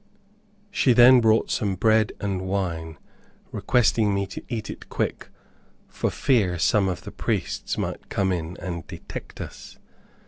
[0.71, 2.97] She then brought some bread and wine,
[3.51, 5.29] requesting me to eat it quick,
[5.87, 9.77] for fear some of the priests might come in and detect us.